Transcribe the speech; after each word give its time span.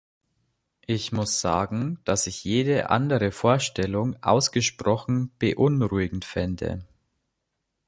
Ich 0.87 1.11
muss 1.11 1.41
sagen, 1.41 1.99
dass 2.05 2.25
ich 2.25 2.43
jede 2.43 2.89
andere 2.89 3.29
Vorstellung 3.31 4.15
ausgesprochen 4.23 5.31
beunruhigend 5.37 6.25
fände. 6.25 6.83